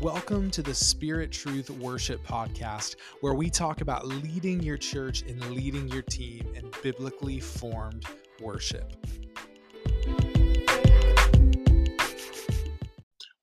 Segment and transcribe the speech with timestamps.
[0.00, 5.44] Welcome to the Spirit Truth Worship Podcast, where we talk about leading your church and
[5.50, 8.06] leading your team in biblically formed
[8.40, 8.94] worship.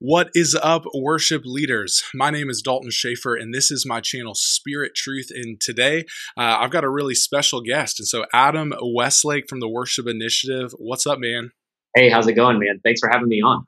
[0.00, 2.02] What is up, worship leaders?
[2.12, 5.28] My name is Dalton Schaefer, and this is my channel, Spirit Truth.
[5.32, 6.06] And today,
[6.36, 8.00] uh, I've got a really special guest.
[8.00, 10.72] And so, Adam Westlake from the Worship Initiative.
[10.76, 11.52] What's up, man?
[11.94, 12.80] Hey, how's it going, man?
[12.82, 13.64] Thanks for having me on.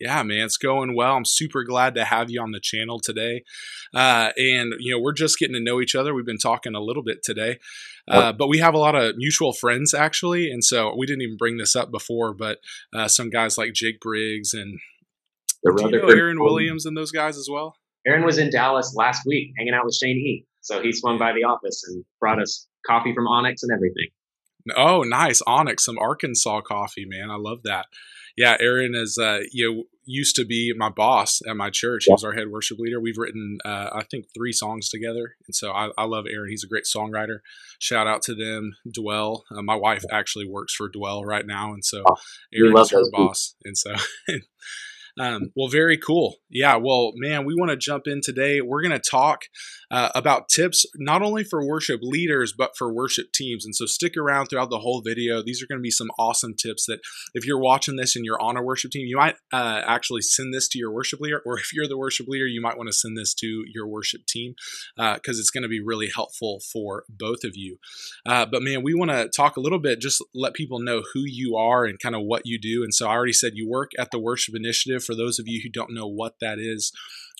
[0.00, 1.14] Yeah, man, it's going well.
[1.14, 3.44] I'm super glad to have you on the channel today.
[3.94, 6.14] Uh, and, you know, we're just getting to know each other.
[6.14, 7.58] We've been talking a little bit today,
[8.08, 10.50] uh, but we have a lot of mutual friends, actually.
[10.50, 12.58] And so we didn't even bring this up before, but
[12.94, 14.78] uh, some guys like Jake Briggs and
[15.62, 17.76] do you know Aaron Williams and those guys as well?
[18.06, 20.46] Aaron was in Dallas last week hanging out with Shane E.
[20.62, 24.08] So he swung by the office and brought us coffee from Onyx and everything.
[24.74, 25.42] Oh, nice.
[25.46, 27.30] Onyx, some Arkansas coffee, man.
[27.30, 27.86] I love that
[28.36, 32.04] yeah, Aaron is uh, you know used to be my boss at my church.
[32.06, 33.00] He was our head worship leader.
[33.00, 36.50] We've written uh, I think three songs together, and so I, I, love Aaron.
[36.50, 37.40] He's a great songwriter.
[37.78, 39.44] Shout out to them, Dwell.
[39.54, 42.04] Uh, my wife actually works for Dwell right now, and so
[42.54, 43.94] Aaron's her boss, and so.
[45.18, 46.36] Um, well, very cool.
[46.48, 46.76] Yeah.
[46.76, 48.60] Well, man, we want to jump in today.
[48.60, 49.42] We're going to talk
[49.90, 53.64] uh, about tips not only for worship leaders, but for worship teams.
[53.64, 55.42] And so stick around throughout the whole video.
[55.42, 57.00] These are going to be some awesome tips that
[57.34, 60.54] if you're watching this and you're on a worship team, you might uh, actually send
[60.54, 61.42] this to your worship leader.
[61.44, 64.26] Or if you're the worship leader, you might want to send this to your worship
[64.26, 64.54] team
[64.96, 67.78] because uh, it's going to be really helpful for both of you.
[68.26, 71.22] Uh, but man, we want to talk a little bit, just let people know who
[71.24, 72.82] you are and kind of what you do.
[72.82, 74.99] And so I already said you work at the Worship Initiative.
[75.00, 76.92] For those of you who don't know what that is,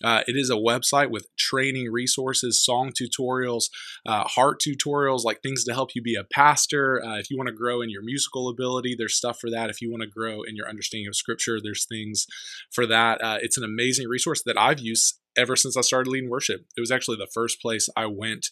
[0.02, 3.64] uh, it is a website with training resources, song tutorials,
[4.06, 7.02] uh, heart tutorials, like things to help you be a pastor.
[7.04, 9.70] Uh, if you want to grow in your musical ability, there's stuff for that.
[9.70, 12.26] If you want to grow in your understanding of scripture, there's things
[12.72, 13.22] for that.
[13.22, 16.62] Uh, it's an amazing resource that I've used ever since I started leading worship.
[16.76, 18.46] It was actually the first place I went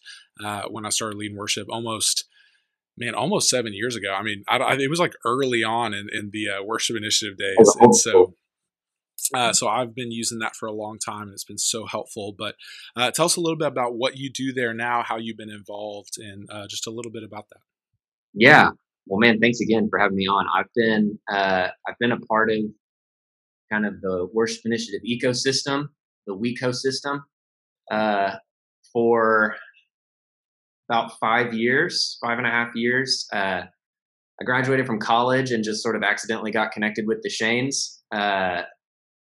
[0.44, 2.26] uh, when I started leading worship almost
[2.98, 4.12] man, almost seven years ago.
[4.12, 7.38] I mean, I, I, it was like early on in, in the uh, worship initiative
[7.38, 8.34] days, and so
[9.34, 12.34] uh, so I've been using that for a long time, and it's been so helpful.
[12.36, 12.54] But
[12.96, 15.50] uh, tell us a little bit about what you do there now, how you've been
[15.50, 17.60] involved, and uh, just a little bit about that.
[18.34, 18.70] Yeah,
[19.06, 20.46] well, man, thanks again for having me on.
[20.56, 22.58] I've been uh, I've been a part of
[23.72, 25.88] kind of the worship initiative ecosystem,
[26.26, 27.24] the WECO system,
[27.90, 28.36] uh,
[28.92, 29.56] for
[30.88, 33.26] about five years, five and a half years.
[33.32, 33.62] Uh,
[34.40, 37.98] I graduated from college and just sort of accidentally got connected with the Shanes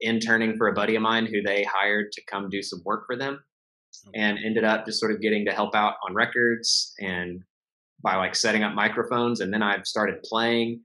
[0.04, 3.16] interning for a buddy of mine who they hired to come do some work for
[3.16, 3.40] them
[4.14, 7.42] and ended up just sort of getting to help out on records and
[8.02, 9.40] by like setting up microphones.
[9.40, 10.82] And then i've started playing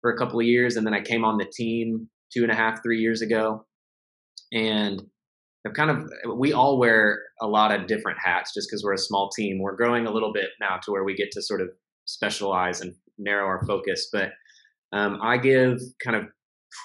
[0.00, 2.54] for a couple of years and then i came on the team two and a
[2.54, 3.64] half three years ago.
[4.52, 5.02] And
[5.66, 8.98] I've kind of we all wear a lot of different hats just because we're a
[8.98, 9.60] small team.
[9.60, 11.68] We're growing a little bit now to where we get to sort of
[12.04, 14.08] specialize and narrow our focus.
[14.12, 14.32] But
[14.92, 16.24] um, i give kind of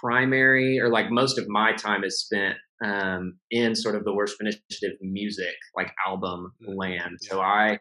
[0.01, 4.37] primary or like most of my time is spent um, in sort of the worship
[4.39, 7.17] initiative music like album mm, land.
[7.21, 7.79] So i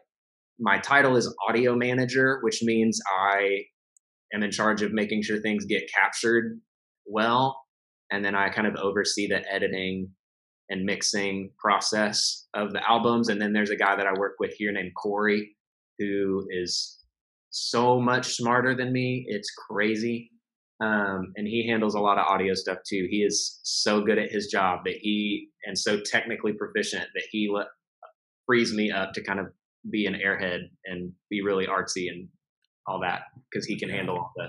[0.59, 3.59] my title is audio manager which means i
[4.33, 6.59] am in charge of making sure things get captured
[7.05, 7.61] well
[8.09, 10.09] and then i kind of oversee the editing
[10.69, 13.29] and mixing process of the albums.
[13.29, 15.55] And then there's a guy that i work with here named corey
[15.99, 16.99] who is
[17.49, 19.25] so much smarter than me.
[19.27, 20.31] It's crazy
[20.79, 23.07] um, and he handles a lot of audio stuff too.
[23.09, 27.49] He is so good at his job that he and so technically proficient that he
[27.51, 27.67] let,
[28.45, 29.47] frees me up to kind of
[29.89, 32.27] be an airhead and be really artsy and
[32.87, 33.21] all that
[33.51, 34.47] because he can handle all the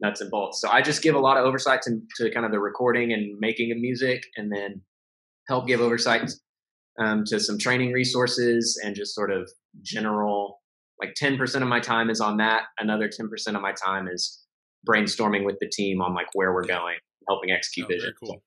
[0.00, 0.60] nuts and bolts.
[0.60, 3.38] So I just give a lot of oversight to, to kind of the recording and
[3.38, 4.82] making of music, and then
[5.48, 6.30] help give oversight
[7.00, 9.50] um, to some training resources and just sort of
[9.82, 10.60] general.
[11.00, 12.64] Like 10% of my time is on that.
[12.78, 14.41] Another 10% of my time is
[14.88, 16.96] brainstorming with the team on like where we're going,
[17.28, 18.12] helping execute oh, vision.
[18.22, 18.42] Cool.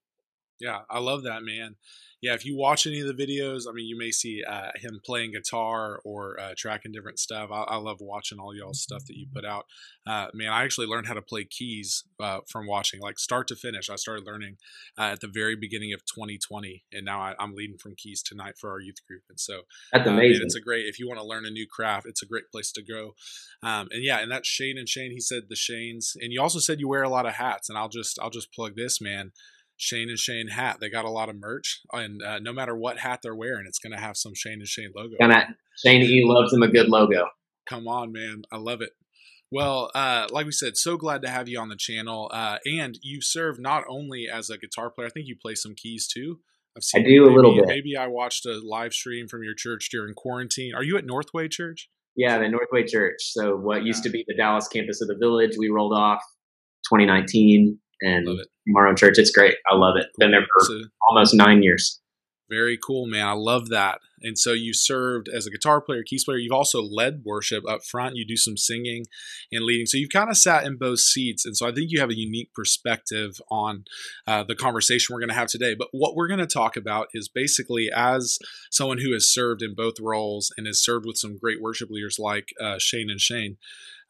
[0.60, 1.76] Yeah, I love that, man
[2.22, 5.00] yeah, if you watch any of the videos, I mean, you may see uh, him
[5.04, 7.50] playing guitar or uh, tracking different stuff.
[7.52, 9.66] I, I, love watching all y'all's stuff that you put out.
[10.06, 13.56] Uh, man, I actually learned how to play keys uh, from watching, like start to
[13.56, 13.90] finish.
[13.90, 14.56] I started learning
[14.98, 18.54] uh, at the very beginning of 2020, and now I, am leading from keys tonight
[18.58, 19.22] for our youth group.
[19.28, 19.62] And so
[19.92, 20.42] that's amazing.
[20.42, 22.72] it's a great if you want to learn a new craft, it's a great place
[22.72, 23.14] to go.
[23.62, 25.12] Um, and yeah, and that's Shane and Shane.
[25.12, 27.78] He said the Shanes, and you also said you wear a lot of hats, and
[27.78, 29.32] I'll just I'll just plug this, man.
[29.76, 30.78] Shane and Shane hat.
[30.80, 33.78] They got a lot of merch, and uh, no matter what hat they're wearing, it's
[33.78, 35.16] going to have some Shane and Shane logo.
[35.20, 35.32] And
[35.84, 37.26] Shane E loves them a good logo.
[37.68, 38.90] Come on, man, I love it.
[39.50, 42.30] Well, uh, like we said, so glad to have you on the channel.
[42.32, 45.74] Uh, and you serve not only as a guitar player, I think you play some
[45.76, 46.40] keys too.
[46.76, 47.64] I've seen I do a little bit.
[47.66, 50.74] Maybe I watched a live stream from your church during quarantine.
[50.74, 51.88] Are you at Northway Church?
[52.16, 53.16] Yeah, the Northway Church.
[53.20, 56.20] So what used to be the Dallas campus of the Village, we rolled off
[56.92, 58.28] 2019 and
[58.76, 59.14] our own church.
[59.18, 59.56] It's great.
[59.70, 60.06] I love it.
[60.18, 62.00] Been there for so, almost nine years.
[62.48, 63.26] Very cool, man.
[63.26, 63.98] I love that.
[64.22, 66.38] And so you served as a guitar player, keys player.
[66.38, 68.16] You've also led worship up front.
[68.16, 69.04] You do some singing
[69.52, 69.86] and leading.
[69.86, 71.44] So you've kind of sat in both seats.
[71.44, 73.84] And so I think you have a unique perspective on
[74.26, 75.74] uh, the conversation we're going to have today.
[75.74, 78.38] But what we're going to talk about is basically as
[78.70, 82.18] someone who has served in both roles and has served with some great worship leaders
[82.18, 83.58] like uh, Shane and Shane.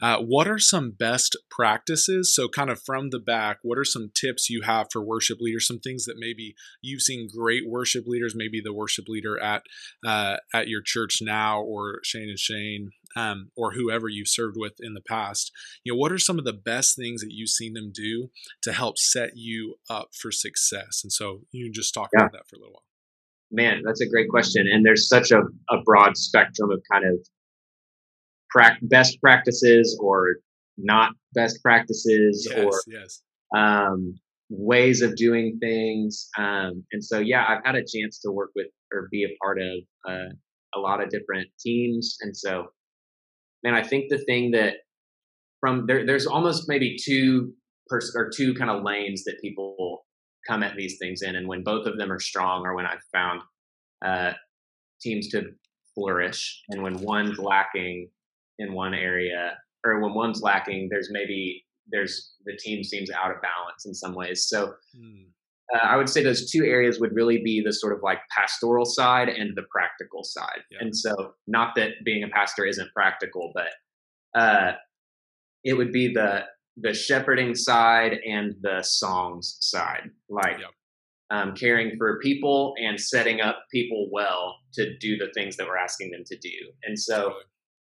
[0.00, 2.34] Uh, what are some best practices?
[2.34, 5.66] So, kind of from the back, what are some tips you have for worship leaders?
[5.66, 9.62] Some things that maybe you've seen great worship leaders, maybe the worship leader at
[10.06, 14.74] uh, at your church now, or Shane and Shane, um, or whoever you've served with
[14.80, 15.50] in the past.
[15.82, 18.28] You know, what are some of the best things that you've seen them do
[18.62, 21.00] to help set you up for success?
[21.02, 22.24] And so, you can just talk yeah.
[22.24, 22.82] about that for a little while.
[23.50, 24.66] Man, that's a great question.
[24.70, 25.38] And there's such a,
[25.70, 27.26] a broad spectrum of kind of
[28.56, 30.36] pra- best practices or
[30.78, 33.22] not best practices yes, or yes.
[33.56, 34.14] Um,
[34.48, 36.28] ways of doing things.
[36.38, 39.58] Um, and so, yeah, I've had a chance to work with or be a part
[39.60, 40.32] of uh,
[40.74, 42.16] a lot of different teams.
[42.20, 42.66] And so,
[43.62, 44.74] man, I think the thing that
[45.60, 47.52] from there, there's almost maybe two
[47.88, 50.04] pers- or two kind of lanes that people
[50.46, 51.34] come at these things in.
[51.34, 53.40] And when both of them are strong, or when I've found
[54.04, 54.32] uh,
[55.00, 55.42] teams to
[55.94, 58.08] flourish, and when one's lacking,
[58.58, 63.40] in one area or when one's lacking there's maybe there's the team seems out of
[63.42, 65.24] balance in some ways so mm.
[65.74, 68.84] uh, i would say those two areas would really be the sort of like pastoral
[68.84, 70.78] side and the practical side yeah.
[70.80, 73.68] and so not that being a pastor isn't practical but
[74.38, 74.72] uh,
[75.64, 76.44] it would be the
[76.76, 80.66] the shepherding side and the songs side like yeah.
[81.30, 85.78] um, caring for people and setting up people well to do the things that we're
[85.78, 86.50] asking them to do
[86.84, 87.32] and so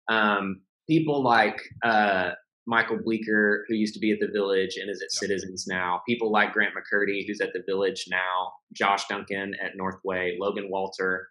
[0.09, 2.31] um, people like uh,
[2.67, 5.29] Michael Bleeker, who used to be at the Village and is at yep.
[5.29, 6.01] Citizens now.
[6.09, 8.53] People like Grant McCurdy, who's at the Village now.
[8.73, 10.37] Josh Duncan at Northway.
[10.41, 11.29] Logan Walter.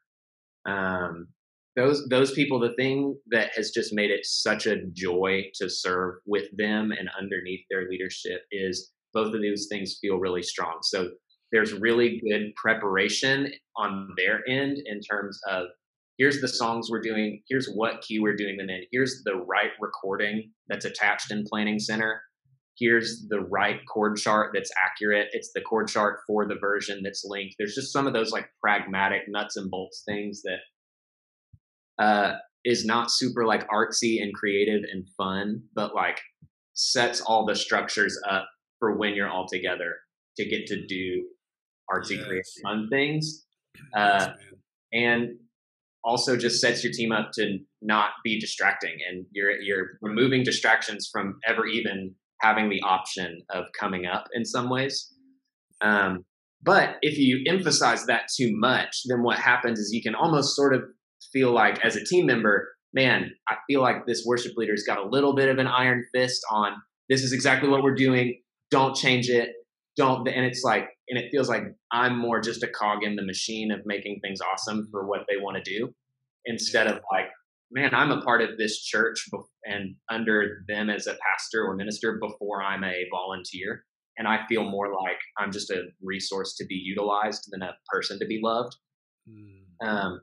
[0.65, 1.27] Um,
[1.75, 2.59] those those people.
[2.59, 7.09] The thing that has just made it such a joy to serve with them and
[7.17, 10.79] underneath their leadership is both of those things feel really strong.
[10.83, 11.11] So
[11.51, 15.67] there's really good preparation on their end in terms of
[16.21, 19.71] here's the songs we're doing, here's what key we're doing them in, here's the right
[19.79, 22.21] recording that's attached in Planning Center,
[22.77, 27.25] here's the right chord chart that's accurate, it's the chord chart for the version that's
[27.25, 27.55] linked.
[27.57, 32.35] There's just some of those like pragmatic nuts and bolts things that uh,
[32.65, 36.19] is not super like artsy and creative and fun, but like
[36.73, 38.47] sets all the structures up
[38.77, 39.95] for when you're all together
[40.37, 41.23] to get to do
[41.91, 42.27] artsy, yes.
[42.27, 43.47] creative, fun things.
[43.95, 44.33] Uh,
[44.93, 45.29] and
[46.03, 51.09] also just sets your team up to not be distracting and you're you're removing distractions
[51.11, 55.13] from ever even having the option of coming up in some ways.
[55.81, 56.25] Um,
[56.63, 60.73] but if you emphasize that too much then what happens is you can almost sort
[60.73, 60.83] of
[61.31, 65.07] feel like as a team member man i feel like this worship leader's got a
[65.09, 66.73] little bit of an iron fist on
[67.09, 68.39] this is exactly what we're doing
[68.69, 69.49] don't change it
[69.97, 73.25] don't and it's like and it feels like i'm more just a cog in the
[73.25, 75.93] machine of making things awesome for what they want to do
[76.45, 77.25] instead of like
[77.71, 79.27] man i'm a part of this church
[79.65, 83.85] and under them as a pastor or minister before i'm a volunteer.
[84.17, 88.19] And i feel more like i'm just a resource to be utilized than a person
[88.19, 88.75] to be loved.
[89.29, 89.87] Mm.
[89.87, 90.21] um,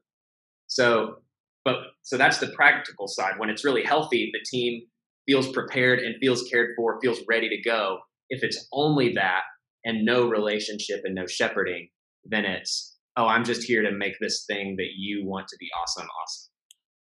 [0.66, 1.16] so
[1.64, 3.34] but so that's the practical side.
[3.38, 4.82] When it's really healthy the team
[5.26, 7.98] feels prepared and feels cared for feels ready to go.
[8.30, 9.42] If it's only that
[9.84, 11.88] and no relationship and no shepherding,
[12.24, 15.68] then it's, oh, I'm just here to make this thing that you want to be
[15.80, 16.50] awesome, awesome.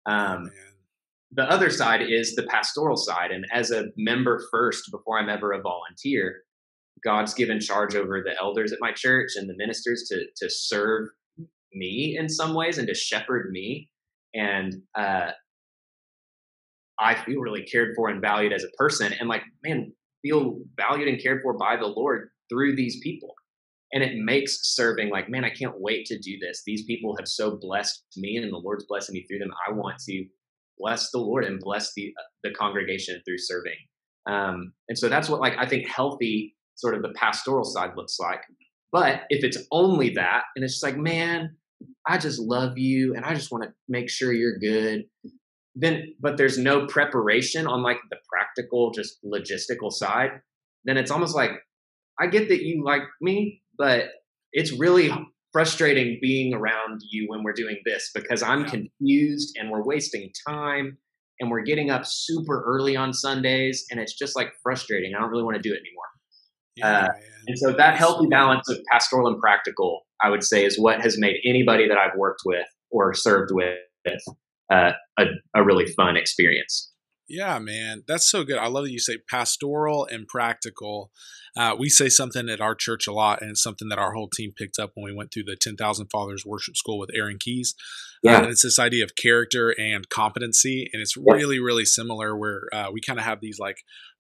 [0.06, 0.74] Um, oh,
[1.36, 3.32] the other side is the pastoral side.
[3.32, 6.42] And as a member first, before I'm ever a volunteer,
[7.04, 11.10] God's given charge over the elders at my church and the ministers to, to serve
[11.74, 13.90] me in some ways and to shepherd me.
[14.36, 15.32] And uh,
[17.00, 19.14] I feel really cared for and valued as a person.
[19.20, 23.34] And like, man, feel valued and cared for by the Lord through these people.
[23.92, 26.64] And it makes serving like, man, I can't wait to do this.
[26.66, 29.52] These people have so blessed me, and the Lord's blessing me through them.
[29.68, 30.26] I want to
[30.80, 32.12] bless the Lord and bless the
[32.44, 33.78] the congregation through serving.
[34.26, 38.18] Um, and so that's what like I think healthy sort of the pastoral side looks
[38.20, 38.42] like.
[38.92, 41.56] But if it's only that, and it's just like, man,
[42.08, 45.06] I just love you, and I just want to make sure you're good.
[45.76, 50.42] Then, but there's no preparation on like the practical, just logistical side.
[50.86, 51.52] Then it's almost like
[52.20, 54.06] I get that you like me, but
[54.52, 55.12] it's really
[55.52, 60.98] frustrating being around you when we're doing this because I'm confused and we're wasting time
[61.40, 65.14] and we're getting up super early on Sundays and it's just like frustrating.
[65.16, 66.06] I don't really want to do it anymore.
[66.76, 67.10] Yeah, uh,
[67.48, 71.20] and so that healthy balance of pastoral and practical, I would say, is what has
[71.20, 73.78] made anybody that I've worked with or served with
[74.72, 76.92] uh, a, a really fun experience.
[77.34, 78.60] Yeah, man, that's so good.
[78.60, 81.10] I love that you say pastoral and practical.
[81.58, 84.30] Uh, we say something at our church a lot, and it's something that our whole
[84.30, 87.74] team picked up when we went through the 10,000 Fathers Worship School with Aaron Keyes.
[88.24, 88.38] Uh, yeah.
[88.38, 90.88] Uh, and it's this idea of character and competency.
[90.94, 93.78] And it's really, really similar where uh, we kind of have these like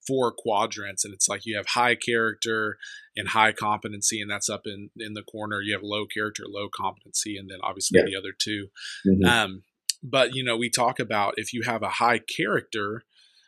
[0.07, 2.77] four quadrants, and it's like you have high character
[3.15, 5.61] and high competency, and that's up in, in the corner.
[5.61, 8.05] You have low character, low competency, and then obviously yeah.
[8.07, 8.67] the other 2
[9.07, 9.25] mm-hmm.
[9.25, 9.63] um,
[10.03, 13.03] but you know, we talk about if you have a high character,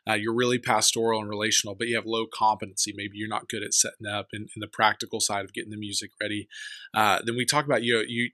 [0.09, 2.93] uh, you're really pastoral and relational, but you have low competency.
[2.95, 5.77] Maybe you're not good at setting up and, and the practical side of getting the
[5.77, 6.47] music ready.
[6.93, 8.29] Uh, then we talk about you know, you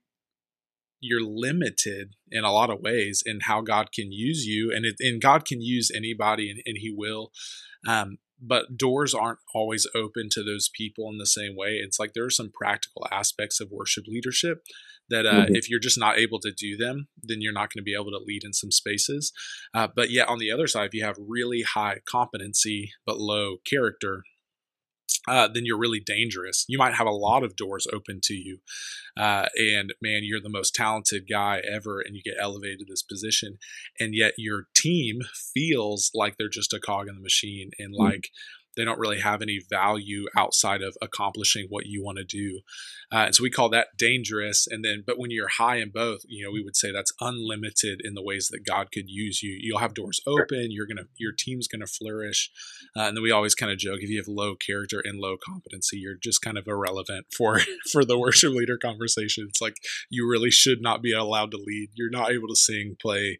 [1.03, 4.95] you're limited in a lot of ways in how God can use you, and it,
[4.99, 7.31] and God can use anybody, and, and He will.
[7.87, 11.79] Um, but doors aren't always open to those people in the same way.
[11.83, 14.63] It's like there are some practical aspects of worship leadership
[15.11, 15.55] that uh, mm-hmm.
[15.55, 18.11] if you're just not able to do them, then you're not going to be able
[18.11, 19.31] to lead in some spaces.
[19.73, 23.57] Uh, but yet, on the other side, if you have really high competency but low
[23.69, 24.23] character,
[25.27, 26.65] uh, then you're really dangerous.
[26.67, 28.59] You might have a lot of doors open to you,
[29.17, 33.03] uh, and man, you're the most talented guy ever, and you get elevated to this
[33.03, 33.57] position,
[33.99, 35.19] and yet your team
[35.53, 38.03] feels like they're just a cog in the machine, and mm-hmm.
[38.03, 38.29] like
[38.75, 42.61] they don't really have any value outside of accomplishing what you want to do.
[43.11, 44.67] Uh, and so we call that dangerous.
[44.69, 48.01] And then, but when you're high in both, you know, we would say that's unlimited
[48.03, 49.57] in the ways that God could use you.
[49.59, 50.67] You'll have doors open.
[50.69, 52.49] You're gonna, your team's gonna flourish.
[52.95, 55.35] Uh, and then we always kind of joke if you have low character and low
[55.43, 57.59] competency, you're just kind of irrelevant for
[57.91, 59.45] for the worship leader conversation.
[59.49, 59.75] It's like
[60.09, 61.89] you really should not be allowed to lead.
[61.93, 63.37] You're not able to sing, play,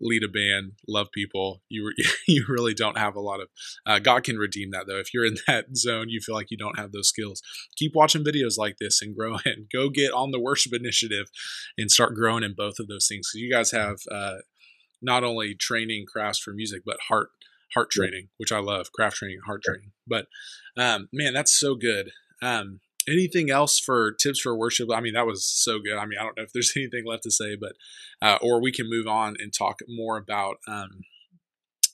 [0.00, 1.62] lead a band, love people.
[1.68, 1.92] You
[2.28, 3.48] you really don't have a lot of.
[3.86, 4.98] Uh, God can redeem that though.
[4.98, 7.42] If you're in that zone, you feel like you don't have those skills.
[7.76, 11.30] Keep watching videos like this and grow and go get on the worship initiative
[11.76, 13.28] and start growing in both of those things.
[13.28, 14.38] Because you guys have uh,
[15.02, 17.30] not only training crafts for music, but heart
[17.74, 19.92] heart training, which I love, craft training, heart training.
[20.06, 20.26] But
[20.76, 22.10] um, man, that's so good.
[22.42, 24.88] Um, anything else for tips for worship?
[24.92, 25.96] I mean, that was so good.
[25.96, 27.72] I mean, I don't know if there's anything left to say, but
[28.22, 31.02] uh, or we can move on and talk more about um,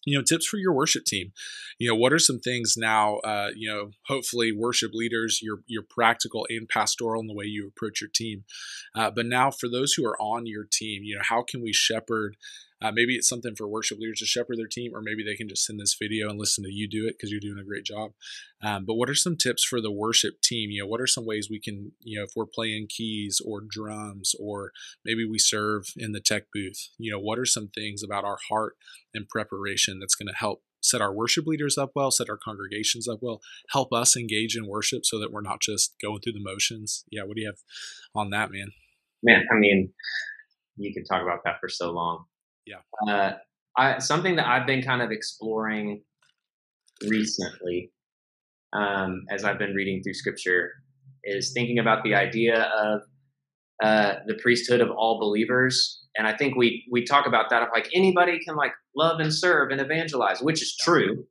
[0.06, 1.32] you know tips for your worship team.
[1.78, 6.46] You know what are some things now uh, you know hopefully worship leaders you're practical
[6.48, 8.44] and pastoral in the way you approach your team.
[8.94, 11.72] Uh, but now for those who are on your team you know how can we
[11.72, 12.36] shepherd
[12.86, 15.48] uh, maybe it's something for worship leaders to shepherd their team, or maybe they can
[15.48, 17.84] just send this video and listen to you do it because you're doing a great
[17.84, 18.12] job.
[18.62, 20.70] Um, but what are some tips for the worship team?
[20.70, 23.60] You know, what are some ways we can, you know, if we're playing keys or
[23.60, 24.72] drums, or
[25.04, 28.38] maybe we serve in the tech booth, you know, what are some things about our
[28.48, 28.74] heart
[29.12, 33.08] and preparation that's going to help set our worship leaders up well, set our congregations
[33.08, 33.40] up well,
[33.70, 37.04] help us engage in worship so that we're not just going through the motions.
[37.10, 37.58] Yeah, what do you have
[38.14, 38.68] on that, man?
[39.22, 39.92] Man, I mean,
[40.76, 42.26] you can talk about that for so long.
[42.66, 42.78] Yeah.
[43.08, 43.32] Uh,
[43.78, 46.02] I, something that I've been kind of exploring
[47.08, 47.92] recently
[48.72, 50.72] um, as I've been reading through scripture
[51.24, 53.02] is thinking about the idea of
[53.82, 56.02] uh, the priesthood of all believers.
[56.16, 59.32] And I think we we talk about that of like anybody can like love and
[59.32, 61.24] serve and evangelize, which is true.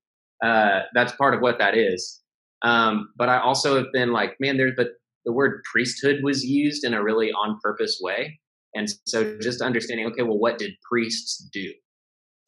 [0.44, 2.22] Uh, that's part of what that is.
[2.62, 4.90] Um, but I also have been like, man, there's but
[5.26, 8.40] the word priesthood was used in a really on purpose way.
[8.76, 11.72] And so just understanding, okay, well, what did priests do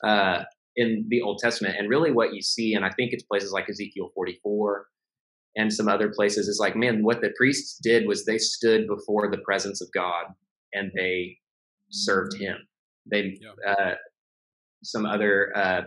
[0.04, 0.44] uh,
[0.76, 1.76] in the Old Testament?
[1.80, 4.86] And really what you see, and I think it's places like Ezekiel 44
[5.56, 9.32] and some other places, is like, man, what the priests did was they stood before
[9.32, 10.26] the presence of God
[10.74, 11.38] and they
[11.90, 12.58] served him.
[13.10, 13.72] They, yeah.
[13.72, 13.96] uh,
[14.84, 15.84] some other uh,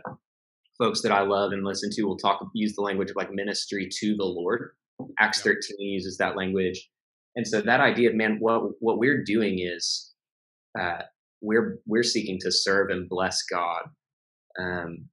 [0.79, 3.89] folks that I love and listen to will talk, use the language of like ministry
[4.01, 4.71] to the Lord.
[5.19, 5.53] Acts yeah.
[5.53, 6.89] 13 uses that language.
[7.37, 10.10] And so that idea of, man, what, what we're doing is
[10.79, 11.03] uh,
[11.43, 13.83] we're we're seeking to serve and bless God
[14.61, 15.09] um,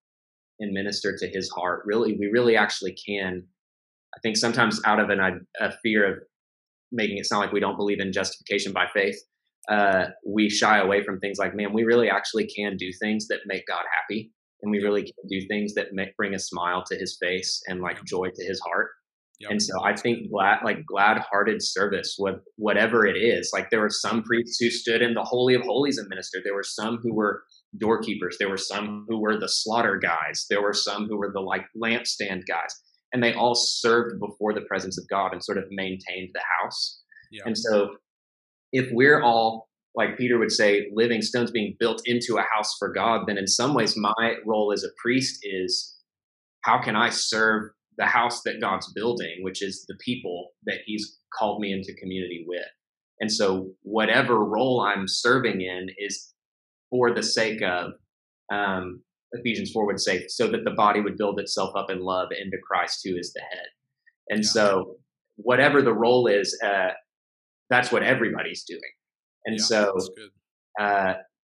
[0.59, 1.83] and minister to His heart.
[1.85, 3.43] Really, we really actually can.
[4.15, 6.19] I think sometimes out of an a fear of
[6.91, 9.17] making it sound like we don't believe in justification by faith,
[9.69, 13.39] uh, we shy away from things like, man, we really actually can do things that
[13.45, 16.95] make God happy, and we really can do things that make, bring a smile to
[16.95, 18.89] His face and like joy to His heart.
[19.39, 19.51] Yep.
[19.51, 23.51] And so I think glad, like glad-hearted service, what, whatever it is.
[23.53, 26.41] Like there were some priests who stood in the holy of holies and ministered.
[26.43, 27.43] There were some who were
[27.77, 28.37] doorkeepers.
[28.39, 30.47] There were some who were the slaughter guys.
[30.49, 32.73] There were some who were the like lampstand guys,
[33.13, 36.99] and they all served before the presence of God and sort of maintained the house.
[37.31, 37.45] Yep.
[37.45, 37.97] And so
[38.71, 42.93] if we're all like Peter would say, living stones being built into a house for
[42.93, 45.95] God, then in some ways my role as a priest is
[46.61, 51.17] how can I serve the house that God's building, which is the people that He's
[51.37, 52.65] called me into community with.
[53.19, 56.33] And so, whatever role I'm serving in is
[56.89, 57.93] for the sake of
[58.53, 59.01] um,
[59.33, 62.57] Ephesians 4 would say, so that the body would build itself up in love into
[62.65, 63.67] Christ, who is the head.
[64.29, 64.49] And yeah.
[64.49, 64.95] so,
[65.37, 66.89] whatever the role is, uh,
[67.69, 68.81] that's what everybody's doing.
[69.45, 69.97] And yeah, so,
[70.79, 71.13] uh,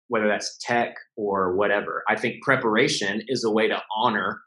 [0.08, 4.40] whether that's tech or whatever, I think preparation is a way to honor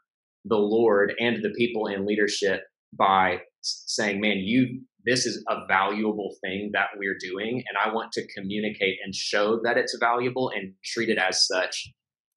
[0.46, 2.62] the Lord and the people in leadership
[2.96, 7.62] by saying, man, you, this is a valuable thing that we're doing.
[7.68, 11.88] And I want to communicate and show that it's valuable and treat it as such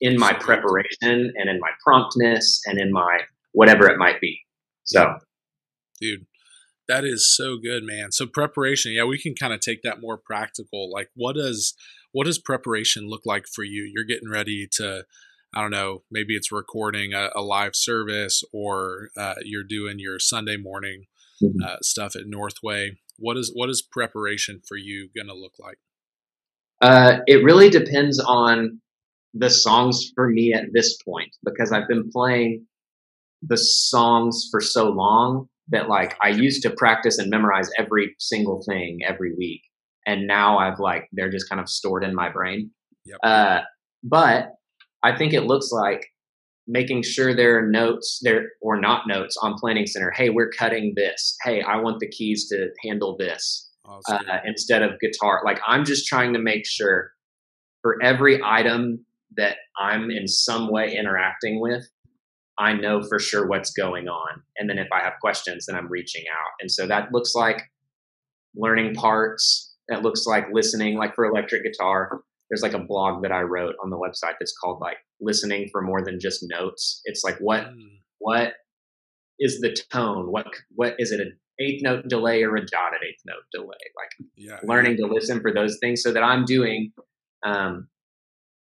[0.02, 3.20] in my preparation and in my promptness and in my
[3.52, 4.40] whatever it might be.
[4.84, 5.18] So,
[6.00, 6.26] dude,
[6.88, 8.12] that is so good, man.
[8.12, 10.92] So preparation, yeah, we can kind of take that more practical.
[10.92, 11.76] Like, what does
[12.12, 13.84] what does preparation look like for you?
[13.84, 15.04] You're getting ready to
[15.54, 20.20] I don't know, maybe it's recording a, a live service or uh, you're doing your
[20.20, 21.06] Sunday morning
[21.42, 21.64] mm-hmm.
[21.64, 23.00] uh, stuff at Northway.
[23.18, 25.80] What is what is preparation for you going to look like?
[26.82, 28.80] Uh, it really depends on
[29.34, 32.66] the songs for me at this point because I've been playing
[33.42, 38.64] the songs for so long that like I used to practice and memorize every single
[38.68, 39.62] thing every week,
[40.06, 42.72] and now I've like they're just kind of stored in my brain.
[43.06, 43.18] Yep.
[43.24, 43.62] Uh,
[44.04, 44.54] but
[45.04, 46.06] I think it looks like
[46.68, 50.12] making sure there are notes there or not notes on planning center.
[50.12, 51.36] Hey, we're cutting this.
[51.44, 54.20] Hey, I want the keys to handle this awesome.
[54.30, 55.42] uh, instead of guitar.
[55.44, 57.12] Like I'm just trying to make sure
[57.82, 61.88] for every item that I'm in some way interacting with,
[62.60, 64.44] I know for sure what's going on.
[64.58, 66.52] And then if I have questions, then I'm reaching out.
[66.60, 67.62] And so that looks like
[68.56, 69.74] learning parts.
[69.88, 73.76] That looks like listening, like for electric guitar there's like a blog that I wrote
[73.84, 77.02] on the website that's called like listening for more than just notes.
[77.06, 78.00] It's like what mm.
[78.20, 78.54] what
[79.40, 80.32] is the tone?
[80.32, 83.68] What what is it an eighth note delay or a dotted eighth note delay?
[83.96, 85.08] Like yeah, learning yeah.
[85.08, 86.92] to listen for those things so that I'm doing
[87.46, 87.88] um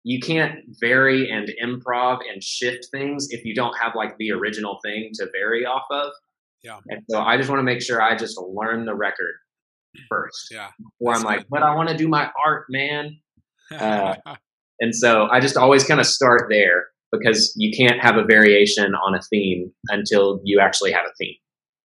[0.02, 4.78] you can't vary and improv and shift things if you don't have like the original
[4.82, 6.12] thing to vary off of.
[6.62, 6.78] Yeah.
[6.88, 9.34] And so I just want to make sure I just learn the record
[10.08, 10.48] first.
[10.50, 10.68] Yeah.
[10.98, 13.18] Where I'm like, but I want to do my art, man.
[13.70, 14.14] Uh,
[14.80, 18.94] and so I just always kind of start there because you can't have a variation
[18.94, 21.36] on a theme until you actually have a theme.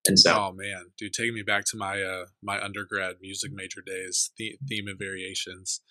[0.08, 3.82] And so, oh man, dude, taking me back to my uh, my undergrad music major
[3.86, 5.82] days, the, theme and variations.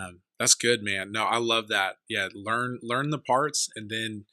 [0.00, 1.12] Um, that's good, man.
[1.12, 1.96] No, I love that.
[2.08, 4.24] Yeah, learn learn the parts, and then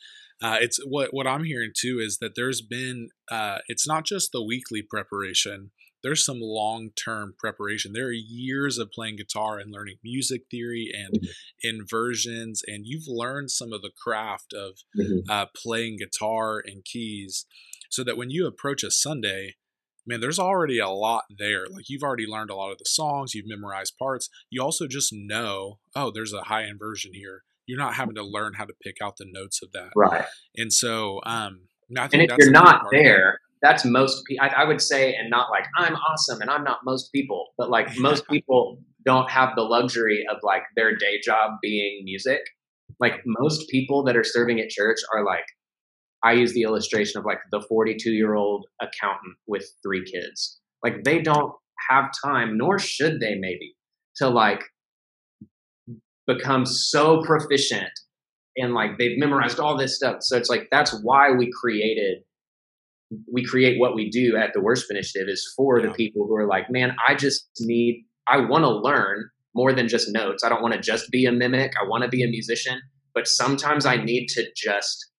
[0.41, 4.31] uh, it's what what I'm hearing too is that there's been uh, it's not just
[4.31, 5.71] the weekly preparation
[6.03, 7.93] there's some long term preparation.
[7.93, 11.29] There are years of playing guitar and learning music theory and mm-hmm.
[11.63, 15.29] inversions, and you've learned some of the craft of mm-hmm.
[15.29, 17.45] uh, playing guitar and keys,
[17.89, 19.55] so that when you approach a Sunday,
[20.05, 21.65] man, there's already a lot there.
[21.67, 24.29] Like you've already learned a lot of the songs, you've memorized parts.
[24.49, 27.43] You also just know, oh, there's a high inversion here.
[27.67, 30.25] You're not having to learn how to pick out the notes of that, right?
[30.57, 35.29] And so, um, and if you're not there, that's most I, I would say and
[35.29, 39.49] not like i'm awesome and i'm not most people but like most people don't have
[39.55, 42.41] the luxury of like their day job being music.
[42.99, 45.45] Like most people that are serving at church are like
[46.23, 50.59] i use the illustration of like the 42 year old accountant with three kids.
[50.83, 51.53] Like they don't
[51.89, 53.75] have time nor should they maybe
[54.17, 54.61] to like
[56.27, 57.89] become so proficient
[58.57, 60.17] and like they've memorized all this stuff.
[60.21, 62.19] So it's like that's why we created
[63.31, 65.87] we create what we do at the Worship Initiative is for yeah.
[65.87, 69.87] the people who are like, man, I just need, I want to learn more than
[69.87, 70.43] just notes.
[70.43, 71.73] I don't want to just be a mimic.
[71.81, 72.79] I want to be a musician,
[73.13, 75.11] but sometimes I need to just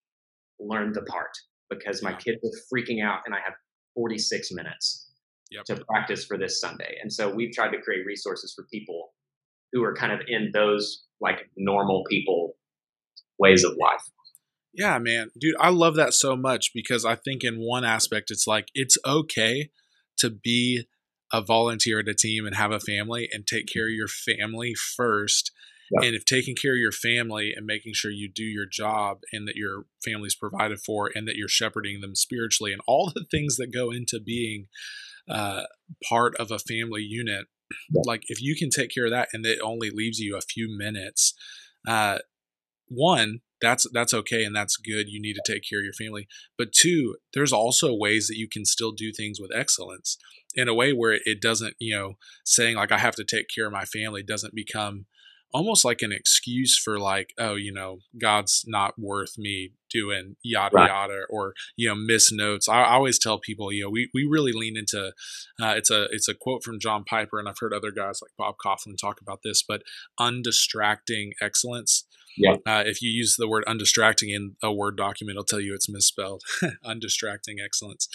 [0.59, 1.33] learn the part
[1.69, 3.55] because my kids are freaking out and I have
[3.95, 5.11] 46 minutes
[5.51, 5.65] yep.
[5.65, 6.97] to practice for this Sunday.
[7.03, 9.13] And so we've tried to create resources for people
[9.73, 12.55] who are kind of in those like normal people
[13.39, 14.03] ways of life.
[14.75, 15.31] Yeah, man.
[15.39, 18.97] Dude, I love that so much because I think in one aspect it's like it's
[19.07, 19.71] okay
[20.19, 20.87] to be
[21.33, 24.75] a volunteer at a team and have a family and take care of your family
[24.75, 25.51] first.
[25.91, 26.07] Yeah.
[26.07, 29.47] And if taking care of your family and making sure you do your job and
[29.47, 33.57] that your family's provided for and that you're shepherding them spiritually and all the things
[33.57, 34.69] that go into being
[35.29, 35.65] uh,
[36.09, 37.47] part of a family unit,
[37.91, 38.03] yeah.
[38.07, 40.67] like if you can take care of that and it only leaves you a few
[40.75, 41.35] minutes,
[41.87, 42.19] uh,
[42.89, 46.27] one, that's that's okay and that's good you need to take care of your family
[46.59, 50.19] but two there's also ways that you can still do things with excellence
[50.55, 53.67] in a way where it doesn't you know saying like i have to take care
[53.67, 55.07] of my family doesn't become
[55.55, 60.75] almost like an excuse for like oh you know god's not worth me doing yada
[60.75, 60.89] right.
[60.89, 64.27] yada or you know miss notes I, I, always tell people you know we, we
[64.29, 65.13] really lean into
[65.61, 68.33] uh, it's a it's a quote from john piper and i've heard other guys like
[68.39, 69.83] bob Kauflin talk about this but
[70.19, 72.05] undistracting excellence
[72.37, 72.57] yeah.
[72.67, 75.89] Uh, if you use the word undistracting in a Word document, it'll tell you it's
[75.89, 76.43] misspelled.
[76.85, 78.09] undistracting excellence.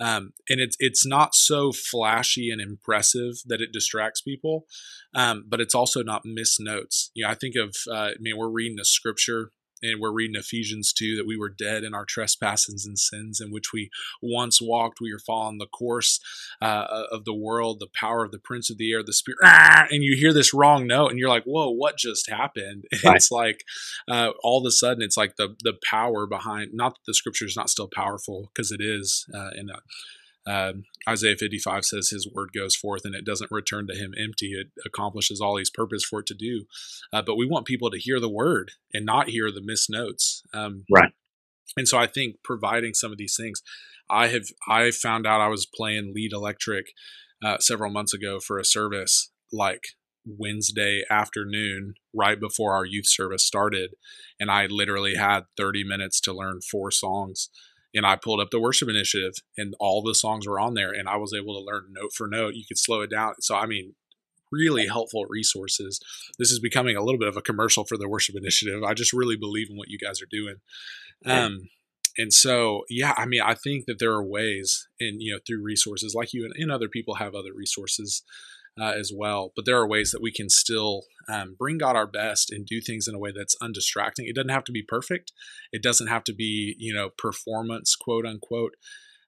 [0.00, 4.66] Um, and it's it's not so flashy and impressive that it distracts people,
[5.14, 7.10] um, but it's also not misnotes.
[7.14, 9.52] You know, I think of, uh, I mean, we're reading a scripture
[9.82, 13.50] and we're reading Ephesians 2 that we were dead in our trespasses and sins in
[13.50, 13.90] which we
[14.22, 15.00] once walked.
[15.00, 16.20] We were following the course
[16.60, 19.38] uh, of the world, the power of the prince of the air, the spirit.
[19.44, 19.86] Ah!
[19.90, 22.84] And you hear this wrong note and you're like, whoa, what just happened?
[23.02, 23.16] Right.
[23.16, 23.64] It's like
[24.08, 27.46] uh, all of a sudden it's like the, the power behind, not that the scripture
[27.46, 29.80] is not still powerful because it is uh, in a
[30.46, 34.52] um, Isaiah 55 says his word goes forth and it doesn't return to him empty.
[34.52, 36.64] It accomplishes all he's purpose for it to do.
[37.12, 40.42] Uh, but we want people to hear the word and not hear the misnotes.
[40.54, 41.12] Um, right.
[41.76, 43.62] And so I think providing some of these things,
[44.08, 46.86] I have I found out I was playing lead electric
[47.44, 49.84] uh, several months ago for a service like
[50.26, 53.94] Wednesday afternoon, right before our youth service started,
[54.38, 57.50] and I literally had 30 minutes to learn four songs
[57.94, 61.08] and I pulled up the worship initiative and all the songs were on there and
[61.08, 62.54] I was able to learn note for note.
[62.54, 63.34] You could slow it down.
[63.40, 63.94] So I mean,
[64.52, 66.00] really helpful resources.
[66.38, 68.82] This is becoming a little bit of a commercial for the worship initiative.
[68.82, 70.56] I just really believe in what you guys are doing.
[71.26, 71.68] Um,
[72.18, 75.62] and so, yeah, I mean, I think that there are ways and, you know, through
[75.62, 78.22] resources like you and, and other people have other resources
[78.78, 79.52] uh, as well.
[79.56, 82.80] But there are ways that we can still um, bring God our best and do
[82.80, 84.26] things in a way that's undistracting.
[84.26, 85.32] It doesn't have to be perfect.
[85.72, 88.74] It doesn't have to be, you know, performance, quote unquote.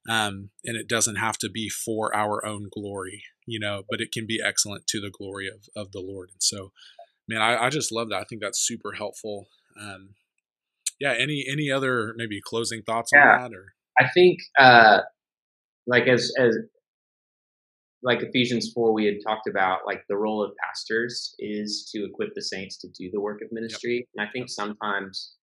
[0.08, 4.10] Um, and it doesn't have to be for our own glory, you know, but it
[4.12, 6.30] can be excellent to the glory of, of the Lord.
[6.32, 6.72] And so,
[7.28, 8.16] man, I, I just love that.
[8.16, 9.46] I think that's super helpful.
[9.80, 10.14] Um,
[10.98, 11.14] yeah.
[11.16, 13.36] Any, any other maybe closing thoughts yeah.
[13.36, 13.74] on that or?
[13.96, 15.02] I think, uh,
[15.86, 16.56] like as, as
[18.02, 22.30] like Ephesians 4, we had talked about, like the role of pastors is to equip
[22.34, 23.96] the saints to do the work of ministry.
[23.96, 24.06] Yep.
[24.16, 25.34] And I think sometimes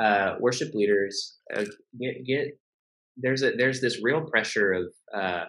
[0.00, 1.64] uh, worship leaders uh,
[2.00, 2.58] get, get
[3.16, 5.44] there's a there's this real pressure of uh,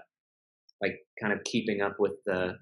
[0.82, 2.54] like kind of keeping up with the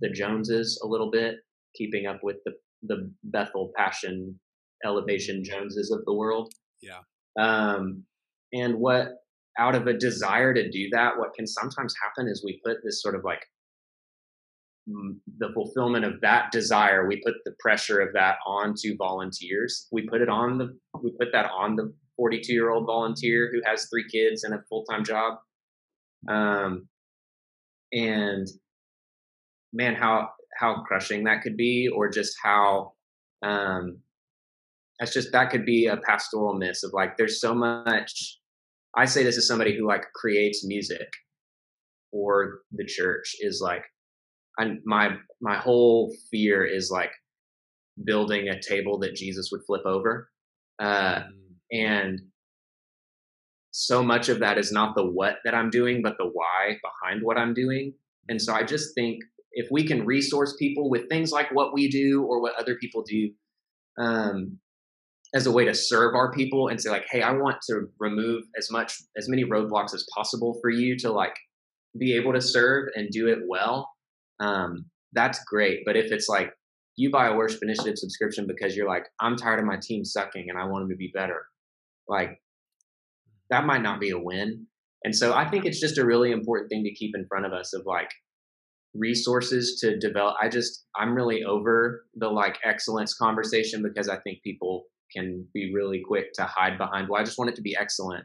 [0.00, 1.36] the Joneses a little bit,
[1.76, 4.38] keeping up with the the Bethel Passion
[4.84, 6.52] Elevation Joneses of the world.
[6.82, 7.00] Yeah.
[7.38, 8.04] Um,
[8.52, 9.08] and what
[9.58, 13.02] out of a desire to do that, what can sometimes happen is we put this
[13.02, 13.40] sort of like
[14.86, 19.88] the fulfillment of that desire, we put the pressure of that onto volunteers.
[19.90, 23.60] We put it on the, we put that on the 42 year old volunteer who
[23.68, 25.38] has three kids and a full time job.
[26.28, 26.88] Um,
[27.92, 28.46] and
[29.72, 32.92] man, how, how crushing that could be, or just how,
[33.42, 33.98] um,
[34.98, 38.38] that's just, that could be a pastoral miss of like, there's so much
[38.96, 41.08] I say this as somebody who like creates music
[42.10, 43.84] for the church is like
[44.58, 47.10] I, my my whole fear is like
[48.04, 50.30] building a table that Jesus would flip over.
[50.78, 51.30] Uh, mm.
[51.72, 52.20] and
[53.70, 57.22] so much of that is not the what that I'm doing, but the why behind
[57.22, 57.92] what I'm doing.
[58.28, 61.90] And so I just think if we can resource people with things like what we
[61.90, 63.30] do or what other people do,
[63.98, 64.58] um,
[65.34, 68.44] as a way to serve our people and say like hey i want to remove
[68.56, 71.36] as much as many roadblocks as possible for you to like
[71.98, 73.88] be able to serve and do it well.
[74.38, 74.84] Um,
[75.16, 76.52] that's great but if it's like
[76.96, 80.46] you buy a worship initiative subscription because you're like i'm tired of my team sucking
[80.48, 81.46] and i want them to be better
[82.08, 82.40] like
[83.50, 84.66] that might not be a win
[85.04, 87.52] and so i think it's just a really important thing to keep in front of
[87.52, 88.10] us of like
[88.94, 94.42] resources to develop i just i'm really over the like excellence conversation because i think
[94.42, 94.84] people
[95.14, 98.24] can be really quick to hide behind, well, I just want it to be excellent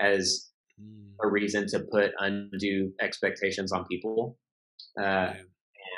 [0.00, 0.48] as
[0.80, 1.12] mm.
[1.22, 4.38] a reason to put undue expectations on people.
[5.00, 5.32] Uh,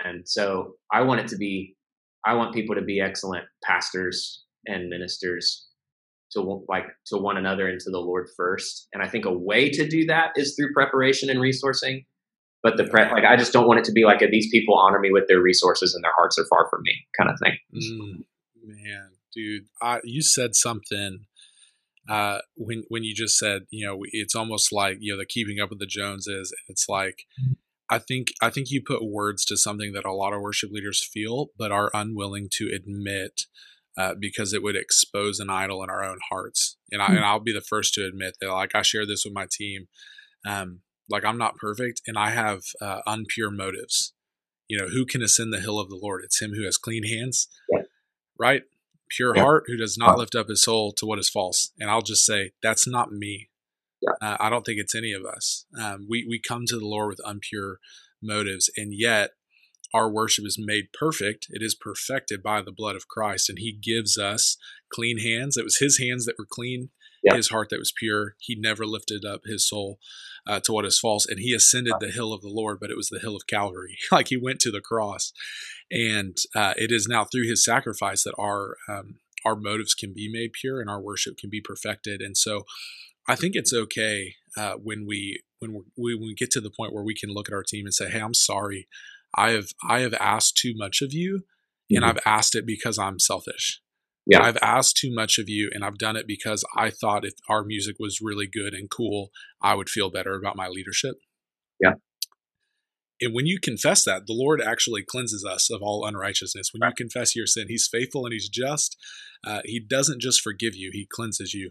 [0.04, 1.76] and so I want it to be,
[2.24, 5.66] I want people to be excellent pastors and ministers
[6.32, 8.88] to like to one another and to the Lord first.
[8.92, 12.04] And I think a way to do that is through preparation and resourcing.
[12.62, 14.98] But the pre- like, I just don't want it to be like these people honor
[14.98, 17.56] me with their resources and their hearts are far from me kind of thing.
[17.74, 18.24] Mm,
[18.64, 19.66] man, dude.
[19.80, 21.26] I, you said something
[22.08, 25.60] uh, when when you just said, you know, it's almost like you know the keeping
[25.60, 26.54] up with the Joneses.
[26.68, 27.52] It's like mm-hmm.
[27.90, 31.08] I think I think you put words to something that a lot of worship leaders
[31.12, 33.42] feel, but are unwilling to admit
[33.98, 36.76] uh, because it would expose an idol in our own hearts.
[36.90, 37.16] And I Hmm.
[37.16, 39.88] and I'll be the first to admit that like I share this with my team.
[40.46, 44.12] Um, like I'm not perfect and I have uh, unpure motives.
[44.68, 46.22] You know, who can ascend the hill of the Lord?
[46.24, 47.82] It's him who has clean hands, Yeah.
[48.38, 48.62] right?
[49.10, 49.42] Pure Yeah.
[49.42, 51.72] heart, who does not lift up his soul to what is false.
[51.78, 53.50] And I'll just say that's not me.
[54.02, 54.12] Yeah.
[54.20, 55.64] Uh, I don't think it's any of us.
[55.78, 57.76] Um, we we come to the Lord with unpure
[58.22, 59.30] motives, and yet
[59.94, 61.46] our worship is made perfect.
[61.50, 64.56] It is perfected by the blood of Christ, and He gives us
[64.92, 65.56] clean hands.
[65.56, 66.90] It was His hands that were clean,
[67.22, 67.36] Yeah.
[67.36, 68.36] His heart that was pure.
[68.40, 69.98] He never lifted up His soul
[70.46, 72.96] uh, to what is false, and He ascended the hill of the Lord, but it
[72.96, 73.96] was the hill of Calvary.
[74.12, 75.32] like He went to the cross,
[75.90, 80.28] and uh, it is now through His sacrifice that our um, our motives can be
[80.30, 82.20] made pure and our worship can be perfected.
[82.20, 82.64] And so,
[83.28, 86.92] I think it's okay uh, when we when we when we get to the point
[86.92, 88.88] where we can look at our team and say, "Hey, I'm sorry."
[89.38, 91.44] I have I have asked too much of you,
[91.90, 92.08] and Mhm.
[92.08, 93.80] I've asked it because I'm selfish.
[94.26, 94.42] Yeah.
[94.42, 97.64] I've asked too much of you, and I've done it because I thought if our
[97.64, 99.30] music was really good and cool,
[99.62, 101.14] I would feel better about my leadership.
[101.80, 101.92] Yeah.
[103.20, 106.70] And when you confess that, the Lord actually cleanses us of all unrighteousness.
[106.72, 108.96] When you confess your sin, He's faithful and He's just.
[109.46, 111.70] Uh, he doesn't just forgive you, He cleanses you.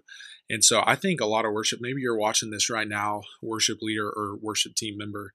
[0.50, 3.80] And so I think a lot of worship, maybe you're watching this right now, worship
[3.82, 5.34] leader or worship team member,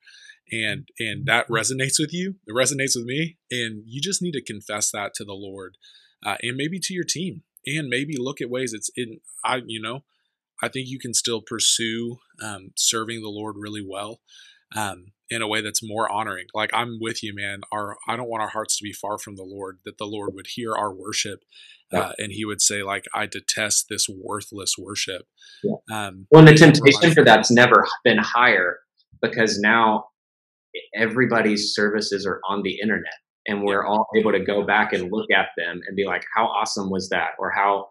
[0.52, 2.36] and and that resonates with you.
[2.46, 5.76] It resonates with me, and you just need to confess that to the Lord,
[6.24, 9.20] uh, and maybe to your team, and maybe look at ways it's in.
[9.44, 10.04] I you know,
[10.62, 14.20] I think you can still pursue um, serving the Lord really well.
[14.76, 16.46] Um, in a way that's more honoring.
[16.54, 17.60] Like I'm with you, man.
[17.72, 19.78] Our I don't want our hearts to be far from the Lord.
[19.84, 21.44] That the Lord would hear our worship,
[21.92, 22.00] Yeah.
[22.00, 25.26] uh, and He would say, like, I detest this worthless worship.
[25.62, 25.76] Yeah.
[25.90, 28.78] Um, Well, and the temptation for that's never been higher
[29.22, 30.06] because now
[30.96, 33.14] everybody's services are on the internet
[33.50, 36.46] and we're all able to go back and look at them and be like, how
[36.46, 37.30] awesome was that?
[37.38, 37.88] Or how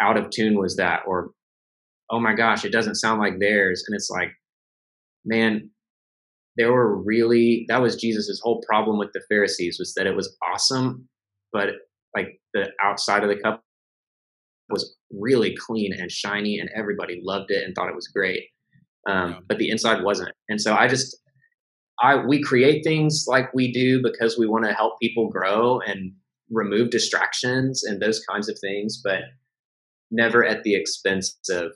[0.00, 1.00] out of tune was that?
[1.06, 1.30] Or,
[2.10, 3.84] oh my gosh, it doesn't sound like theirs.
[3.86, 4.30] And it's like,
[5.24, 5.70] man,
[6.56, 10.36] there were really, that was Jesus's whole problem with the Pharisees was that it was
[10.52, 11.08] awesome,
[11.52, 11.70] but
[12.14, 13.62] like the outside of the cup
[14.68, 18.44] was really clean and shiny and everybody loved it and thought it was great
[19.08, 21.18] um, but the inside wasn't and so i just
[22.02, 26.12] i we create things like we do because we want to help people grow and
[26.50, 29.22] remove distractions and those kinds of things but
[30.10, 31.72] never at the expense of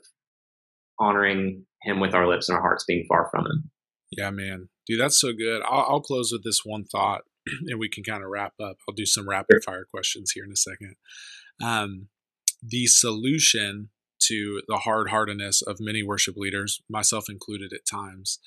[0.99, 3.71] honoring him with our lips and our hearts being far from him
[4.11, 5.61] Yeah, man, dude, that's so good.
[5.63, 7.23] I'll, I'll close with this one thought,
[7.67, 8.77] and we can kind of wrap up.
[8.87, 10.95] I'll do some rapid fire questions here in a second.
[11.61, 12.07] Um,
[12.61, 13.89] the solution
[14.27, 18.39] to the hard heartedness of many worship leaders, myself included at times,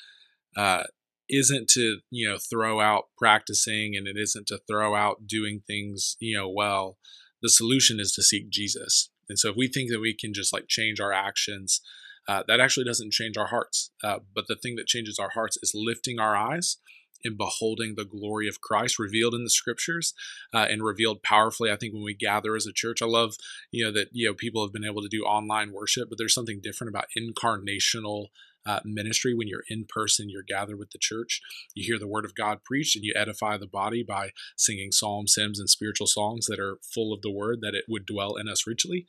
[0.56, 0.84] uh,
[1.30, 6.16] isn't to you know throw out practicing, and it isn't to throw out doing things
[6.20, 6.98] you know well.
[7.42, 9.10] The solution is to seek Jesus.
[9.28, 11.80] And so, if we think that we can just like change our actions,
[12.28, 13.90] uh, that actually doesn't change our hearts.
[14.02, 16.76] Uh, but the thing that changes our hearts is lifting our eyes
[17.24, 20.14] and beholding the glory of Christ revealed in the scriptures
[20.54, 21.70] uh, and revealed powerfully.
[21.70, 23.34] I think when we gather as a church, I love
[23.70, 26.34] you know that you know people have been able to do online worship, but there's
[26.34, 28.26] something different about incarnational.
[28.66, 31.40] Uh, ministry when you're in person you're gathered with the church
[31.74, 35.34] you hear the word of god preached and you edify the body by singing psalms
[35.34, 38.50] hymns and spiritual songs that are full of the word that it would dwell in
[38.50, 39.06] us richly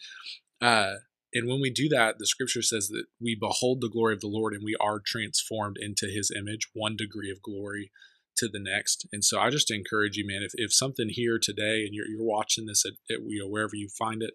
[0.61, 0.93] uh,
[1.33, 4.27] and when we do that, the scripture says that we behold the glory of the
[4.27, 7.91] Lord and we are transformed into his image, one degree of glory
[8.37, 9.07] to the next.
[9.13, 12.23] And so I just encourage you, man, if, if something here today and you're, you're
[12.23, 14.33] watching this at, at you know, wherever you find it,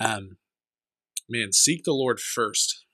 [0.00, 0.38] um,
[1.28, 2.84] man, seek the Lord first.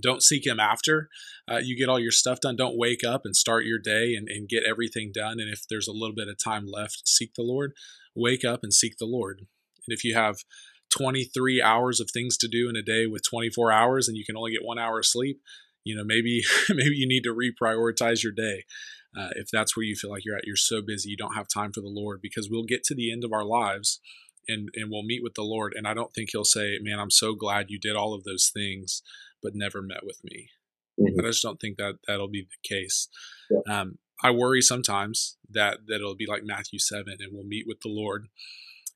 [0.00, 1.08] Don't seek him after
[1.50, 2.56] uh, you get all your stuff done.
[2.56, 5.38] Don't wake up and start your day and, and get everything done.
[5.38, 7.72] And if there's a little bit of time left, seek the Lord.
[8.14, 9.40] Wake up and seek the Lord.
[9.40, 10.38] And if you have
[10.90, 14.36] 23 hours of things to do in a day with 24 hours and you can
[14.36, 15.40] only get one hour of sleep,
[15.84, 18.64] you know, maybe maybe you need to reprioritize your day.
[19.16, 21.48] Uh, if that's where you feel like you're at, you're so busy you don't have
[21.48, 24.00] time for the Lord because we'll get to the end of our lives
[24.48, 27.10] and and we'll meet with the Lord and I don't think he'll say, "Man, I'm
[27.10, 29.02] so glad you did all of those things
[29.42, 30.50] but never met with me."
[30.98, 31.18] Mhm.
[31.24, 33.08] I just don't think that that'll be the case.
[33.50, 33.80] Yeah.
[33.80, 37.80] Um, I worry sometimes that that it'll be like Matthew seven, and we'll meet with
[37.80, 38.28] the Lord,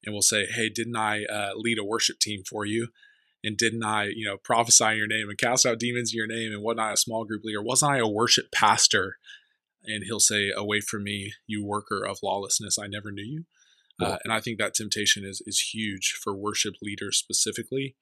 [0.05, 2.89] and we'll say, "Hey, didn't I uh, lead a worship team for you?
[3.43, 6.27] And didn't I, you know, prophesy in your name and cast out demons in your
[6.27, 6.53] name?
[6.53, 7.63] And wasn't I a small group leader?
[7.63, 9.19] Wasn't I a worship pastor?"
[9.85, 12.79] And he'll say, "Away from me, you worker of lawlessness!
[12.79, 13.45] I never knew you."
[14.07, 17.97] Uh, and I think that temptation is is huge for worship leaders specifically,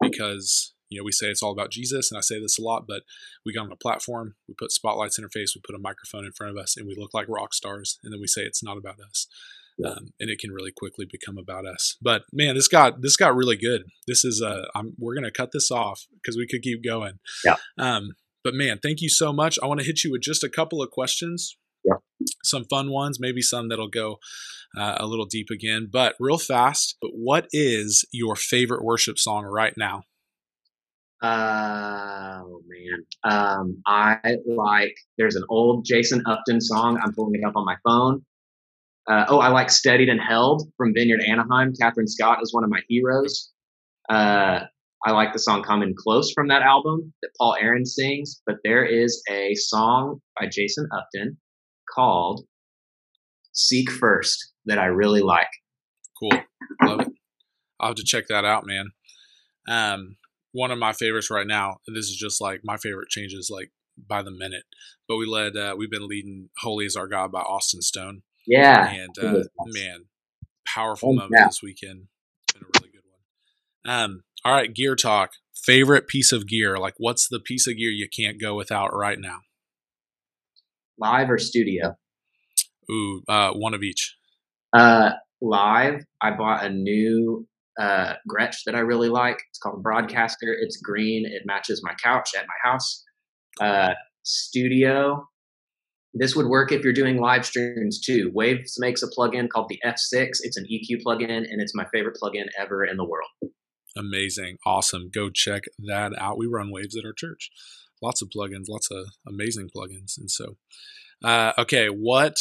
[0.00, 2.86] because you know we say it's all about Jesus, and I say this a lot,
[2.86, 3.02] but
[3.44, 6.24] we get on a platform, we put spotlights in our face, we put a microphone
[6.24, 8.62] in front of us, and we look like rock stars, and then we say it's
[8.62, 9.26] not about us.
[9.86, 11.96] um, and it can really quickly become about us.
[12.02, 13.84] But man, this got this got really good.
[14.06, 17.18] This is uh, I'm, we're gonna cut this off because we could keep going.
[17.44, 17.56] Yeah.
[17.78, 18.12] Um,
[18.44, 19.58] but man, thank you so much.
[19.62, 21.56] I want to hit you with just a couple of questions.
[21.84, 21.94] Yeah.
[22.44, 24.18] Some fun ones, maybe some that'll go
[24.76, 25.88] uh, a little deep again.
[25.90, 30.02] But real fast, but what is your favorite worship song right now?
[31.24, 34.96] Oh man, um, I like.
[35.18, 36.98] There's an old Jason Upton song.
[37.00, 38.24] I'm pulling it up on my phone.
[39.08, 41.74] Uh, oh, I like "Steadied and Held" from Vineyard Anaheim.
[41.80, 43.52] Kathryn Scott is one of my heroes.
[44.08, 44.64] Uh,
[45.06, 48.42] I like the song "Coming Close" from that album that Paul Aaron sings.
[48.44, 51.36] But there is a song by Jason Upton
[51.94, 52.46] called
[53.52, 55.50] "Seek First that I really like.
[56.18, 56.40] Cool,
[56.82, 57.08] love it.
[57.80, 58.90] I'll have to check that out, man.
[59.68, 60.16] Um,
[60.52, 61.78] one of my favorites right now.
[61.86, 63.72] This is just like my favorite changes like
[64.08, 64.64] by the minute.
[65.08, 68.22] But we led uh, we've been leading "Holy Is Our God" by Austin Stone.
[68.46, 70.06] Yeah, and uh, man,
[70.66, 71.46] powerful oh, moment yeah.
[71.46, 72.08] this weekend.
[72.52, 73.02] Been a really good
[73.84, 73.94] one.
[73.94, 75.30] Um, all right, gear talk.
[75.54, 76.76] Favorite piece of gear?
[76.78, 79.40] Like, what's the piece of gear you can't go without right now?
[81.02, 81.96] Live or studio?
[82.88, 84.16] Ooh, uh, one of each.
[84.72, 85.10] Uh,
[85.40, 86.04] live.
[86.22, 87.44] I bought a new
[87.80, 89.38] uh, Gretsch that I really like.
[89.50, 90.56] It's called Broadkaster.
[90.60, 91.26] It's green.
[91.26, 93.02] It matches my couch at my house.
[93.60, 95.26] Uh, studio.
[96.14, 98.30] This would work if you're doing live streams too.
[98.32, 100.28] Waves makes a plugin called the F6.
[100.42, 103.30] It's an EQ plugin, and it's my favorite plugin ever in the world.
[103.96, 104.58] Amazing.
[104.64, 105.10] Awesome.
[105.12, 106.38] Go check that out.
[106.38, 107.50] We run Waves at our church.
[108.02, 110.18] Lots of plugins, lots of amazing plugins.
[110.18, 110.56] And so,
[111.24, 112.36] uh, okay, what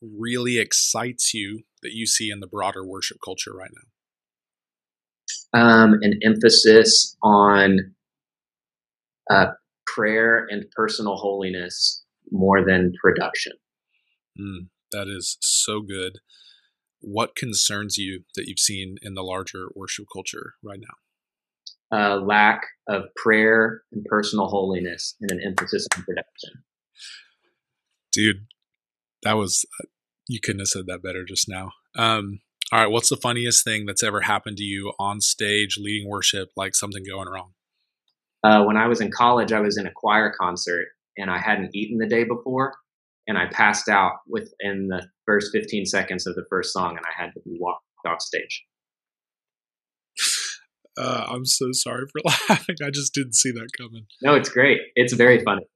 [0.00, 3.88] really excites you that you see in the broader worship culture right now?
[5.52, 7.94] um, an emphasis on
[9.30, 9.46] uh,
[9.86, 13.52] prayer and personal holiness more than production.
[14.38, 16.18] Mm, that is so good.
[17.00, 20.94] What concerns you that you've seen in the larger worship culture right now?
[21.92, 26.50] Uh, lack of prayer and personal holiness and an emphasis on production.
[28.12, 28.46] Dude,
[29.22, 29.64] that was,
[30.28, 31.72] you couldn't have said that better just now.
[31.96, 32.40] Um,
[32.72, 36.50] all right, what's the funniest thing that's ever happened to you on stage leading worship,
[36.56, 37.52] like something going wrong?
[38.44, 41.74] Uh, when I was in college, I was in a choir concert and I hadn't
[41.74, 42.74] eaten the day before,
[43.26, 47.22] and I passed out within the first 15 seconds of the first song, and I
[47.22, 48.64] had to be walked off stage.
[51.00, 52.76] Uh, I'm so sorry for laughing.
[52.84, 54.06] I just didn't see that coming.
[54.22, 54.78] No, it's great.
[54.94, 55.66] It's very funny.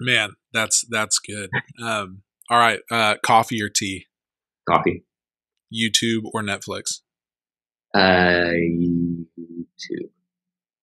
[0.00, 1.50] Man, that's that's good.
[1.82, 4.06] Um, all right, uh, coffee or tea?
[4.68, 5.04] Coffee.
[5.72, 7.00] YouTube, or Netflix?
[7.94, 10.10] Uh, YouTube.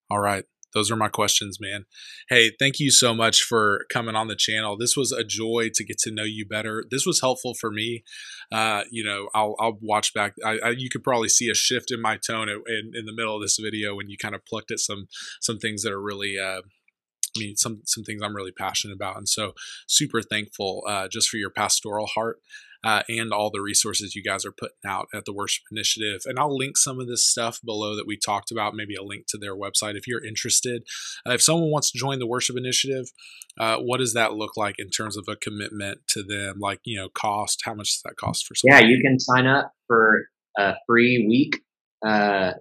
[0.10, 0.46] All right.
[0.74, 1.86] Those are my questions, man.
[2.30, 4.78] Hey, thank you so much for coming on the channel.
[4.78, 6.86] This was a joy to get to know you better.
[6.90, 8.04] This was helpful for me.
[8.52, 10.36] Uh, you know, I'll, I'll watch back.
[10.46, 13.36] I, I, you could probably see a shift in my tone in, in the middle
[13.36, 15.08] of this video when you kind of plucked at some
[15.40, 16.62] some things that are really uh,
[17.36, 19.54] I mean, some some things I'm really passionate about, and so
[19.88, 22.40] super thankful uh, just for your pastoral heart
[22.84, 26.22] uh, and all the resources you guys are putting out at the Worship Initiative.
[26.26, 29.26] And I'll link some of this stuff below that we talked about, maybe a link
[29.30, 30.84] to their website if you're interested.
[31.28, 33.06] Uh, if someone wants to join the Worship Initiative,
[33.60, 36.58] uh, what does that look like in terms of a commitment to them?
[36.60, 37.62] Like, you know, cost?
[37.64, 38.82] How much does that cost for someone?
[38.82, 41.62] Yeah, you can sign up for a free week.
[42.06, 42.54] Uh,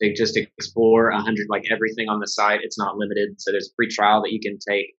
[0.00, 3.68] to just explore a 100 like everything on the site it's not limited so there's
[3.68, 4.94] a free trial that you can take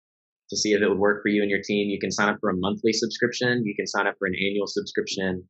[0.50, 1.88] to see if it would work for you and your team.
[1.88, 3.62] You can sign up for a monthly subscription.
[3.64, 5.48] You can sign up for an annual subscription.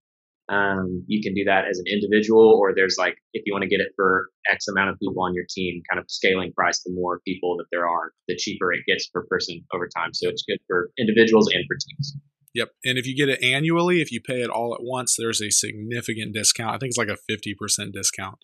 [0.48, 3.68] Um, you can do that as an individual, or there's like if you want to
[3.68, 6.82] get it for X amount of people on your team, kind of scaling price.
[6.82, 10.14] The more people that there are, the cheaper it gets per person over time.
[10.14, 12.16] So it's good for individuals and for teams.
[12.54, 12.70] Yep.
[12.84, 15.50] And if you get it annually, if you pay it all at once, there's a
[15.50, 16.74] significant discount.
[16.74, 18.38] I think it's like a 50% discount,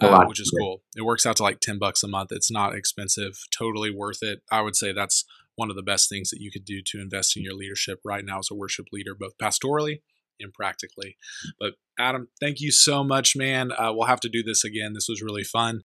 [0.00, 0.82] uh, which is cool.
[0.94, 2.32] It works out to like 10 bucks a month.
[2.32, 4.42] It's not expensive, totally worth it.
[4.52, 5.24] I would say that's
[5.56, 8.24] one of the best things that you could do to invest in your leadership right
[8.24, 10.00] now as a worship leader, both pastorally
[10.40, 11.16] and practically.
[11.58, 13.72] But Adam, thank you so much, man.
[13.72, 14.92] Uh, we'll have to do this again.
[14.92, 15.82] This was really fun.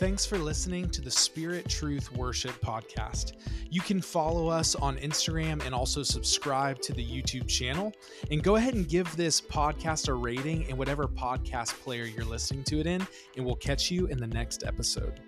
[0.00, 3.34] Thanks for listening to the Spirit Truth Worship Podcast.
[3.68, 7.92] You can follow us on Instagram and also subscribe to the YouTube channel.
[8.30, 12.64] And go ahead and give this podcast a rating in whatever podcast player you're listening
[12.64, 15.20] to it in, and we'll catch you in the next episode.